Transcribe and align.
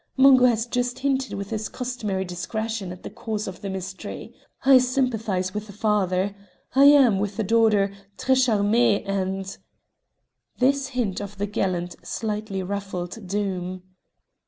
Mungo 0.17 0.45
has 0.45 0.65
just 0.65 0.97
hinted 0.97 1.33
with 1.33 1.51
his 1.51 1.69
customary 1.69 2.25
discretion 2.25 2.91
at 2.91 3.03
the 3.03 3.09
cause 3.11 3.47
of 3.47 3.61
the 3.61 3.69
mystery. 3.69 4.33
I 4.65 4.79
sympathise 4.79 5.53
with 5.53 5.67
the 5.67 5.73
father; 5.73 6.35
I 6.73 6.85
am, 6.85 7.19
with 7.19 7.37
the 7.37 7.43
daughter, 7.43 7.91
très 8.17 8.31
charmé 8.47 9.03
and" 9.07 9.55
This 10.57 10.87
hint 10.97 11.21
of 11.21 11.37
the 11.37 11.45
gallant 11.45 11.97
slightly 12.03 12.63
ruffled 12.63 13.27
Doom. 13.27 13.83